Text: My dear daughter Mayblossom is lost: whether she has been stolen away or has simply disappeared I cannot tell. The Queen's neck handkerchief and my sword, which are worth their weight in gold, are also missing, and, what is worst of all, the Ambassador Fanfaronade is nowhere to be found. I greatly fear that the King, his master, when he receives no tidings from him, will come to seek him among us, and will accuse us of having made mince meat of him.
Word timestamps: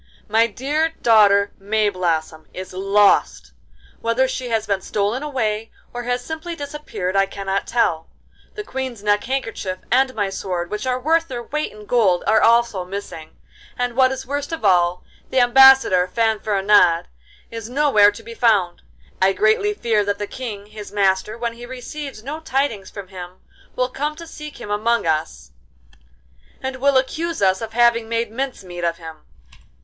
My 0.27 0.47
dear 0.47 0.95
daughter 0.99 1.51
Mayblossom 1.59 2.47
is 2.55 2.73
lost: 2.73 3.51
whether 3.99 4.27
she 4.27 4.49
has 4.49 4.65
been 4.65 4.81
stolen 4.81 5.21
away 5.21 5.69
or 5.93 6.01
has 6.05 6.25
simply 6.25 6.55
disappeared 6.55 7.15
I 7.15 7.27
cannot 7.27 7.67
tell. 7.67 8.09
The 8.55 8.63
Queen's 8.63 9.03
neck 9.03 9.25
handkerchief 9.25 9.77
and 9.91 10.15
my 10.15 10.31
sword, 10.31 10.71
which 10.71 10.87
are 10.87 10.99
worth 10.99 11.27
their 11.27 11.43
weight 11.43 11.71
in 11.71 11.85
gold, 11.85 12.23
are 12.25 12.41
also 12.41 12.83
missing, 12.83 13.37
and, 13.77 13.95
what 13.95 14.11
is 14.11 14.25
worst 14.25 14.51
of 14.51 14.65
all, 14.65 15.03
the 15.29 15.39
Ambassador 15.39 16.07
Fanfaronade 16.07 17.05
is 17.51 17.69
nowhere 17.69 18.09
to 18.11 18.23
be 18.23 18.33
found. 18.33 18.81
I 19.21 19.33
greatly 19.33 19.75
fear 19.75 20.03
that 20.03 20.17
the 20.17 20.25
King, 20.25 20.65
his 20.65 20.91
master, 20.91 21.37
when 21.37 21.53
he 21.53 21.67
receives 21.67 22.23
no 22.23 22.39
tidings 22.39 22.89
from 22.89 23.09
him, 23.09 23.33
will 23.75 23.89
come 23.89 24.15
to 24.15 24.25
seek 24.25 24.59
him 24.59 24.71
among 24.71 25.05
us, 25.05 25.51
and 26.59 26.77
will 26.77 26.97
accuse 26.97 27.39
us 27.43 27.61
of 27.61 27.73
having 27.73 28.09
made 28.09 28.31
mince 28.31 28.63
meat 28.63 28.83
of 28.83 28.97
him. 28.97 29.27